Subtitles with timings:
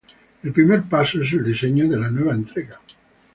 [0.41, 2.81] El primer paso es el diseño de la nueva entrega.